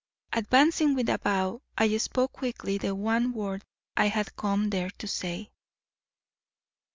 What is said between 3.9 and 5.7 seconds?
I had come there to say.